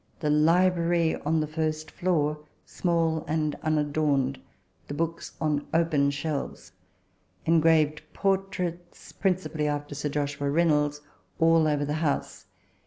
The 0.19 0.31
library 0.31 1.15
on 1.17 1.41
the 1.41 1.45
first 1.45 1.91
floor 1.91 2.39
small 2.65 3.23
and 3.27 3.53
unadorned 3.61 4.39
the 4.87 4.95
books 4.95 5.33
on 5.39 5.67
open 5.75 6.09
shelves. 6.09 6.71
Engraved 7.45 8.01
portraits, 8.11 9.11
principally 9.11 9.67
after 9.67 9.93
Sir 9.93 10.09
Joshua 10.09 10.49
Reynolds, 10.49 11.01
all 11.37 11.67
over 11.67 11.85
the 11.85 11.93
house. 12.01 12.47